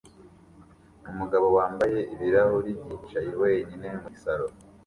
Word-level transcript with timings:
Umugabo 1.11 1.47
wambaye 1.57 1.99
ibirahuri 2.13 2.71
yicaye 2.87 3.29
wenyine 3.41 3.87
muri 4.01 4.15
salo 4.23 4.47